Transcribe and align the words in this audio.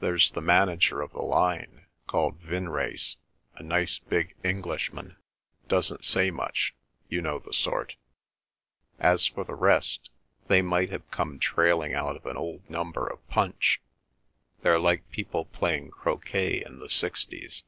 There's 0.00 0.32
the 0.32 0.42
manager 0.42 1.00
of 1.00 1.12
the 1.12 1.22
line—called 1.22 2.40
Vinrace—a 2.42 3.62
nice 3.62 3.98
big 3.98 4.34
Englishman, 4.44 5.16
doesn't 5.66 6.04
say 6.04 6.30
much—you 6.30 7.22
know 7.22 7.38
the 7.38 7.54
sort. 7.54 7.96
As 8.98 9.26
for 9.26 9.44
the 9.44 9.54
rest—they 9.54 10.60
might 10.60 10.90
have 10.90 11.10
come 11.10 11.38
trailing 11.38 11.94
out 11.94 12.16
of 12.16 12.26
an 12.26 12.36
old 12.36 12.68
number 12.68 13.06
of 13.06 13.26
Punch. 13.28 13.80
They're 14.60 14.78
like 14.78 15.10
people 15.10 15.46
playing 15.46 15.90
croquet 15.90 16.62
in 16.62 16.78
the 16.78 16.90
'sixties. 16.90 17.62